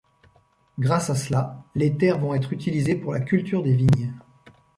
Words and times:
Grâce 0.79 1.11
à 1.11 1.15
cela, 1.15 1.63
les 1.75 1.95
terres 1.95 2.17
vont 2.17 2.33
être 2.33 2.53
utilisées 2.53 2.95
pour 2.95 3.13
la 3.13 3.19
culture 3.19 3.61
des 3.61 3.75
vignes. 3.75 4.15